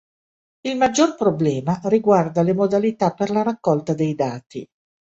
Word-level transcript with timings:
Il 0.61 0.77
maggior 0.77 1.13
problema 1.15 1.79
riguarda 1.83 2.41
le 2.41 2.53
modalità 2.55 3.11
per 3.13 3.29
la 3.29 3.43
raccolta 3.43 3.93
dei 3.93 4.15
dati. 4.15 4.67